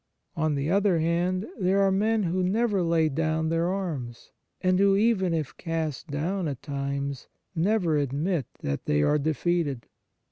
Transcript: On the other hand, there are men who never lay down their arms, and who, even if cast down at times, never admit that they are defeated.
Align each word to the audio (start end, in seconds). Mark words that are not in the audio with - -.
On 0.35 0.55
the 0.55 0.67
other 0.71 0.97
hand, 0.97 1.45
there 1.59 1.81
are 1.81 1.91
men 1.91 2.23
who 2.23 2.41
never 2.41 2.81
lay 2.81 3.07
down 3.07 3.49
their 3.49 3.69
arms, 3.71 4.31
and 4.59 4.79
who, 4.79 4.95
even 4.95 5.31
if 5.31 5.55
cast 5.57 6.07
down 6.07 6.47
at 6.47 6.63
times, 6.63 7.27
never 7.53 7.97
admit 7.99 8.47
that 8.61 8.85
they 8.85 9.03
are 9.03 9.19
defeated. 9.19 9.85